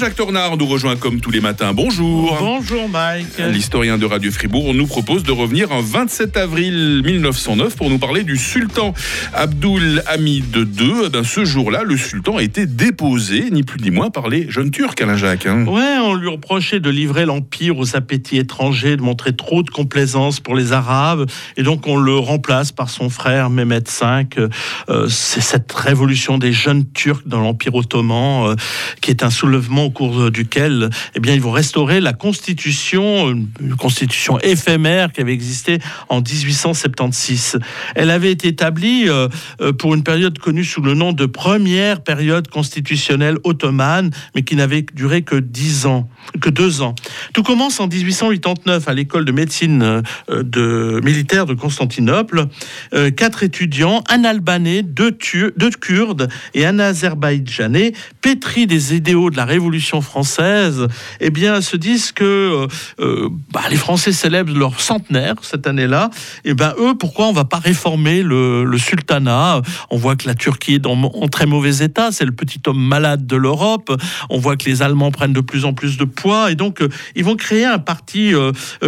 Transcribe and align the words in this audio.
Alain-Jacques 0.00 0.16
Tornard 0.16 0.56
nous 0.56 0.64
rejoint 0.64 0.96
comme 0.96 1.20
tous 1.20 1.30
les 1.30 1.42
matins. 1.42 1.74
Bonjour. 1.74 2.34
Bonjour 2.40 2.88
Mike. 2.88 3.36
L'historien 3.52 3.98
de 3.98 4.06
Radio 4.06 4.30
Fribourg 4.30 4.72
nous 4.72 4.86
propose 4.86 5.24
de 5.24 5.30
revenir 5.30 5.72
en 5.72 5.82
27 5.82 6.38
avril 6.38 7.02
1909 7.04 7.76
pour 7.76 7.90
nous 7.90 7.98
parler 7.98 8.22
du 8.22 8.38
sultan 8.38 8.94
Abdul 9.34 10.02
Hamid 10.06 10.56
II. 10.56 11.10
Ben, 11.12 11.22
ce 11.22 11.44
jour-là, 11.44 11.82
le 11.84 11.98
sultan 11.98 12.38
a 12.38 12.42
été 12.42 12.64
déposé, 12.64 13.50
ni 13.50 13.62
plus 13.62 13.78
ni 13.82 13.90
moins, 13.90 14.08
par 14.08 14.30
les 14.30 14.50
jeunes 14.50 14.70
Turcs, 14.70 14.94
Alain-Jacques. 15.02 15.44
hein. 15.44 15.66
Ouais, 15.66 15.98
on 16.02 16.14
lui 16.14 16.28
reprochait 16.28 16.80
de 16.80 16.88
livrer 16.88 17.26
l'empire 17.26 17.76
aux 17.78 17.94
appétits 17.94 18.38
étrangers, 18.38 18.96
de 18.96 19.02
montrer 19.02 19.36
trop 19.36 19.62
de 19.62 19.68
complaisance 19.68 20.40
pour 20.40 20.56
les 20.56 20.72
Arabes, 20.72 21.28
et 21.58 21.62
donc 21.62 21.86
on 21.86 21.98
le 21.98 22.16
remplace 22.16 22.72
par 22.72 22.88
son 22.88 23.10
frère 23.10 23.50
Mehmet 23.50 23.80
V. 23.80 24.48
Euh, 24.88 25.08
C'est 25.10 25.42
cette 25.42 25.70
révolution 25.72 26.38
des 26.38 26.54
jeunes 26.54 26.90
Turcs 26.90 27.24
dans 27.26 27.40
l'empire 27.40 27.74
ottoman, 27.74 28.52
euh, 28.52 28.56
qui 29.02 29.10
est 29.10 29.22
un 29.22 29.30
soulèvement 29.30 29.89
cours 29.90 30.30
duquel, 30.30 30.90
eh 31.14 31.20
bien, 31.20 31.34
ils 31.34 31.40
vont 31.40 31.52
restaurer 31.52 32.00
la 32.00 32.12
constitution, 32.12 33.30
une 33.30 33.48
une 33.60 33.76
constitution 33.76 34.38
éphémère 34.40 35.12
qui 35.12 35.20
avait 35.20 35.32
existé 35.32 35.78
en 36.08 36.20
1876. 36.20 37.58
Elle 37.94 38.10
avait 38.10 38.32
été 38.32 38.48
établie 38.48 39.08
euh, 39.08 39.28
euh, 39.60 39.72
pour 39.72 39.94
une 39.94 40.02
période 40.02 40.38
connue 40.38 40.64
sous 40.64 40.80
le 40.80 40.94
nom 40.94 41.12
de 41.12 41.26
première 41.26 42.02
période 42.02 42.48
constitutionnelle 42.48 43.38
ottomane, 43.44 44.10
mais 44.34 44.42
qui 44.42 44.56
n'avait 44.56 44.84
duré 44.94 45.22
que 45.22 45.36
dix 45.36 45.86
ans, 45.86 46.08
que 46.40 46.50
deux 46.50 46.82
ans. 46.82 46.94
Tout 47.32 47.42
commence 47.42 47.80
en 47.80 47.86
1889 47.86 48.88
à 48.88 48.94
l'école 48.94 49.24
de 49.24 49.32
médecine 49.32 49.82
euh, 49.82 50.42
de 50.42 51.00
militaire 51.04 51.46
de 51.46 51.54
Constantinople. 51.54 52.46
Euh, 52.94 53.10
quatre 53.10 53.42
étudiants, 53.42 54.02
un 54.08 54.24
Albanais, 54.24 54.82
deux, 54.82 55.16
deux 55.56 55.70
Kurdes 55.70 56.28
et 56.54 56.66
un 56.66 56.78
Azerbaïdjanais, 56.78 57.92
pétris 58.20 58.66
des 58.66 58.94
idéaux 58.94 59.30
de 59.30 59.36
la 59.36 59.44
Révolution 59.44 59.79
française, 60.00 60.86
eh 61.20 61.30
bien, 61.30 61.60
se 61.60 61.76
disent 61.76 62.12
que 62.12 62.24
euh, 62.24 62.66
euh, 63.00 63.28
bah, 63.52 63.62
les 63.70 63.76
Français 63.76 64.12
célèbrent 64.12 64.56
leur 64.56 64.80
centenaire 64.80 65.34
cette 65.42 65.66
année-là. 65.66 66.10
Et 66.44 66.54
ben 66.54 66.74
eux, 66.78 66.94
pourquoi 66.94 67.26
on 67.26 67.32
va 67.32 67.44
pas 67.44 67.58
réformer 67.58 68.22
le, 68.22 68.66
sultanat? 68.78 69.62
On 69.90 69.96
voit 69.96 70.16
que 70.16 70.26
la 70.26 70.34
Turquie 70.34 70.74
est 70.74 70.78
dans, 70.78 70.92
en 70.92 71.28
très 71.28 71.46
mauvais 71.46 71.84
état. 71.84 72.10
C'est 72.12 72.24
le 72.24 72.32
petit 72.32 72.60
homme 72.66 72.80
malade 72.80 73.26
de 73.26 73.36
l'Europe. 73.36 73.90
On 74.28 74.38
voit 74.38 74.56
que 74.56 74.64
les 74.66 74.82
Allemands 74.82 75.10
prennent 75.10 75.32
de 75.32 75.40
plus 75.40 75.64
en 75.64 75.72
plus 75.72 75.96
de 75.96 76.04
poids. 76.04 76.50
Et 76.50 76.54
donc, 76.54 76.82
euh, 76.82 76.88
ils 77.14 77.24
vont 77.24 77.36
créer 77.36 77.64
un 77.64 77.78
parti 77.78 78.32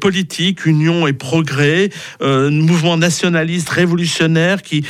politique, 0.00 0.66
Union 0.66 1.06
et 1.06 1.12
Progrès, 1.12 1.90
mouvement 2.20 2.96
nationaliste 2.96 3.68
révolutionnaire 3.68 4.62
qui 4.62 4.84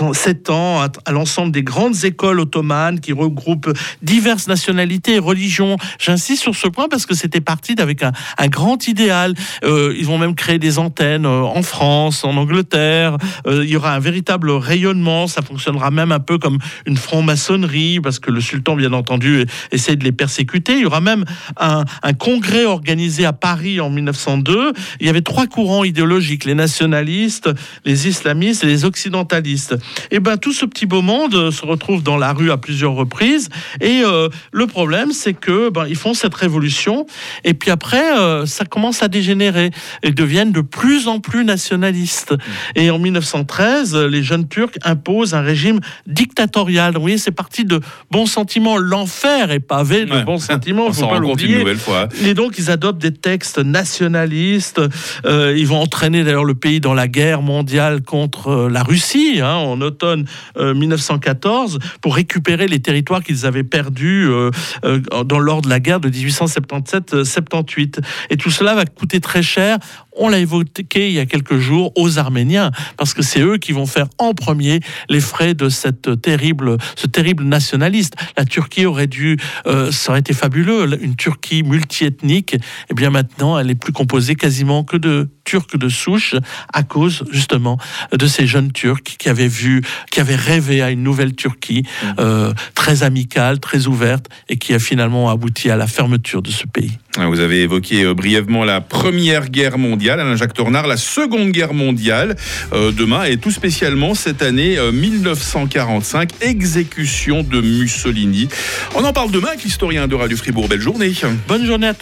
s- 0.00 0.18
s'étend 0.18 0.82
à, 0.82 1.12
l'ensemble 1.12 1.52
des 1.52 1.62
grandes 1.62 2.04
écoles 2.04 2.40
ottomanes, 2.40 3.00
qui 3.00 3.12
regroupent 3.12 3.72
diverses 4.02 4.46
nationalités 4.46 5.14
et 5.14 5.18
religions. 5.18 5.76
J'insiste 5.98 6.42
sur 6.42 6.54
ce 6.54 6.68
point 6.68 6.88
parce 6.88 7.06
que 7.06 7.14
c'était 7.14 7.40
parti 7.40 7.74
d'avec 7.74 8.02
un, 8.02 8.12
grand 8.48 8.88
idéal. 8.88 9.34
Euh, 9.64 9.94
ils 9.96 10.04
vont 10.06 10.18
même 10.18 10.34
créer 10.34 10.58
des 10.58 10.78
antennes 10.78 11.26
euh, 11.26 11.42
en 11.42 11.62
France, 11.62 12.24
en 12.24 12.36
Angleterre. 12.36 13.16
Euh, 13.46 13.64
il 13.64 13.70
y 13.70 13.76
aura 13.76 13.94
un 13.94 13.98
véritable 13.98 14.50
rayonnement. 14.50 15.26
Ça 15.26 15.42
fonctionnera 15.42 15.90
même 15.90 16.12
un 16.12 16.20
peu 16.20 16.38
comme 16.38 16.58
une 16.86 16.96
franc-maçonnerie 16.96 18.00
parce 18.00 18.18
que 18.18 18.30
le 18.30 18.40
sultan, 18.40 18.76
bien 18.76 18.92
entendu, 18.92 19.44
essaie 19.72 19.96
de 19.96 20.04
les 20.04 20.12
persécuter. 20.12 20.74
Il 20.74 20.80
y 20.80 20.86
aura 20.86 21.00
même 21.00 21.24
un 21.56 22.12
congrès 22.18 22.64
organisé 22.64 23.24
à 23.24 23.32
Paris 23.32 23.80
en 23.80 23.90
1902. 23.90 24.72
Il 25.00 25.06
y 25.06 25.10
avait 25.10 25.22
trois 25.22 25.46
courants 25.46 25.84
idéologiques 25.84 26.44
les 26.44 26.54
nationalistes, 26.54 27.50
les 27.84 28.08
islamistes 28.08 28.64
et 28.64 28.66
les 28.66 28.84
occidentalistes. 28.84 29.76
Et 30.10 30.20
ben 30.20 30.36
tout 30.36 30.52
ce 30.52 30.64
petit 30.66 30.86
beau 30.86 31.02
monde 31.02 31.34
euh, 31.34 31.50
se 31.50 31.64
retrouve 31.66 32.02
dans 32.02 32.16
la 32.16 32.32
rue 32.32 32.50
à 32.50 32.56
plusieurs 32.56 32.94
reprises. 32.94 33.48
Et 33.80 34.02
euh, 34.04 34.28
le 34.52 34.66
problème, 34.66 35.12
c'est 35.12 35.34
que 35.34 35.70
ben, 35.70 35.86
ils 35.88 35.96
font 35.96 36.14
cette 36.14 36.34
révolution 36.34 37.06
et 37.44 37.54
puis 37.54 37.70
après, 37.70 38.18
euh, 38.18 38.46
ça 38.46 38.64
commence 38.64 39.02
à 39.02 39.08
dégénérer. 39.08 39.70
Ils 40.02 40.14
deviennent 40.14 40.52
de 40.52 40.60
plus 40.60 41.08
en 41.08 41.20
plus 41.20 41.44
nationalistes. 41.44 42.34
Et 42.74 42.90
en 42.90 42.98
1913, 42.98 43.94
euh, 43.94 44.08
les 44.08 44.22
jeunes 44.22 44.48
Turcs 44.48 44.72
imposent 44.84 45.34
un 45.34 45.40
régime 45.40 45.80
dictatorial. 46.06 46.94
Vous 46.94 47.00
voyez, 47.00 47.18
c'est 47.18 47.30
parti 47.30 47.64
de 47.64 47.80
bons 48.10 48.26
sentiments. 48.26 48.76
L'enfer 48.78 49.50
est 49.50 49.60
pavé 49.60 50.04
de 50.04 50.12
Ouais. 50.12 50.24
bons 50.24 50.38
sentiments. 50.38 50.86
On 50.88 50.92
faut 50.92 51.06
pas 51.06 51.18
l'oublier. 51.18 51.58
nouvelle 51.58 51.78
fois. 51.78 52.08
Et 52.24 52.34
donc, 52.34 52.58
ils 52.58 52.70
adoptent 52.70 53.00
des 53.00 53.12
textes 53.12 53.58
nationalistes. 53.58 54.80
Euh, 55.26 55.54
ils 55.56 55.66
vont 55.66 55.80
entraîner 55.80 56.24
d'ailleurs 56.24 56.44
le 56.44 56.54
pays 56.54 56.80
dans 56.80 56.94
la 56.94 57.08
guerre 57.08 57.42
mondiale 57.42 58.02
contre 58.02 58.68
la 58.70 58.82
Russie 58.82 59.40
hein, 59.42 59.56
en 59.78 59.80
automne 59.80 60.26
euh, 60.56 60.74
1914 60.74 61.78
pour 62.00 62.16
récupérer 62.16 62.66
les 62.66 62.80
territoires 62.80 63.22
qu'ils 63.22 63.46
avaient 63.46 63.64
perdus 63.64 64.26
euh, 64.28 64.50
euh, 64.84 65.00
dans 65.24 65.38
lors 65.38 65.62
de 65.62 65.68
la 65.68 65.80
guerre 65.80 66.00
de 66.00 66.10
1877-78. 66.10 68.00
Et 68.30 68.36
tout 68.36 68.50
cela 68.50 68.74
va 68.74 68.84
coûter 68.84 69.20
très 69.20 69.42
cher. 69.42 69.78
On 70.20 70.28
l'a 70.28 70.40
évoqué 70.40 71.08
il 71.08 71.12
y 71.12 71.20
a 71.20 71.26
quelques 71.26 71.58
jours 71.58 71.92
aux 71.96 72.18
Arméniens 72.18 72.72
parce 72.96 73.14
que 73.14 73.22
c'est 73.22 73.40
eux 73.40 73.56
qui 73.56 73.72
vont 73.72 73.86
faire 73.86 74.08
en 74.18 74.34
premier 74.34 74.80
les 75.08 75.20
frais 75.20 75.54
de 75.54 75.68
cette 75.68 76.20
terrible, 76.20 76.76
ce 76.96 77.06
terrible 77.06 77.44
nationaliste. 77.44 78.14
La 78.36 78.44
Turquie 78.44 78.84
aurait 78.84 79.06
dû, 79.06 79.38
euh, 79.66 79.92
ça 79.92 80.10
aurait 80.10 80.20
été 80.20 80.34
fabuleux, 80.34 80.98
une 81.00 81.14
Turquie 81.14 81.62
multiethnique. 81.62 82.56
Et 82.90 82.94
bien 82.94 83.10
maintenant, 83.10 83.58
elle 83.58 83.70
est 83.70 83.76
plus 83.76 83.92
composée 83.92 84.34
quasiment 84.34 84.82
que 84.82 84.96
de 84.96 85.28
Turcs 85.48 85.78
de 85.78 85.88
souche 85.88 86.34
à 86.74 86.82
cause 86.82 87.24
justement 87.30 87.78
de 88.12 88.26
ces 88.26 88.46
jeunes 88.46 88.70
Turcs 88.70 89.02
qui 89.18 89.30
avaient 89.30 89.48
vu, 89.48 89.80
qui 90.10 90.20
avaient 90.20 90.36
rêvé 90.36 90.82
à 90.82 90.90
une 90.90 91.02
nouvelle 91.02 91.34
Turquie 91.34 91.84
euh, 92.18 92.52
très 92.74 93.02
amicale, 93.02 93.58
très 93.58 93.86
ouverte 93.86 94.26
et 94.50 94.58
qui 94.58 94.74
a 94.74 94.78
finalement 94.78 95.30
abouti 95.30 95.70
à 95.70 95.76
la 95.76 95.86
fermeture 95.86 96.42
de 96.42 96.50
ce 96.50 96.66
pays. 96.66 96.98
Vous 97.26 97.40
avez 97.40 97.62
évoqué 97.62 98.04
euh, 98.04 98.14
brièvement 98.14 98.64
la 98.64 98.80
Première 98.80 99.48
Guerre 99.48 99.78
mondiale, 99.78 100.20
Alain-Jacques 100.20 100.54
Tornard, 100.54 100.86
la 100.86 100.96
Seconde 100.96 101.50
Guerre 101.50 101.74
mondiale, 101.74 102.36
euh, 102.72 102.92
demain, 102.92 103.24
et 103.24 103.38
tout 103.38 103.50
spécialement 103.50 104.14
cette 104.14 104.42
année 104.42 104.78
euh, 104.78 104.92
1945, 104.92 106.30
exécution 106.40 107.42
de 107.42 107.60
Mussolini. 107.60 108.48
On 108.94 109.04
en 109.04 109.12
parle 109.12 109.30
demain 109.30 109.48
avec 109.48 109.64
l'historien 109.64 110.06
de 110.06 110.14
Radio 110.14 110.36
Fribourg. 110.36 110.68
Belle 110.68 110.80
journée. 110.80 111.12
Bonne 111.48 111.66
journée 111.66 111.88
à 111.88 111.94
tous. 111.94 111.96